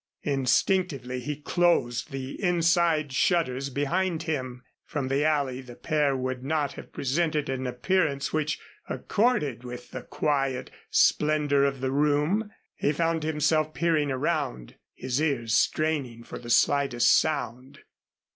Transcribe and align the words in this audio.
Instinctively 0.23 1.19
he 1.19 1.35
closed 1.43 2.09
the 2.09 2.31
inside 2.41 3.13
shutters 3.13 3.69
behind 3.69 4.23
him. 4.23 4.63
From 4.83 5.09
the 5.09 5.23
alley 5.23 5.61
the 5.61 5.75
pair 5.75 6.17
would 6.17 6.43
not 6.43 6.73
have 6.73 6.91
presented 6.91 7.49
an 7.49 7.67
appearance 7.67 8.33
which 8.33 8.57
accorded 8.89 9.63
with 9.63 9.91
the 9.91 10.01
quiet 10.01 10.71
splendor 10.89 11.63
of 11.65 11.81
the 11.81 11.91
room. 11.91 12.49
He 12.73 12.91
found 12.93 13.21
himself 13.21 13.75
peering 13.75 14.09
around, 14.09 14.73
his 14.95 15.21
ears 15.21 15.53
straining 15.53 16.23
for 16.23 16.39
the 16.39 16.49
slightest 16.49 17.15
sound. 17.15 17.81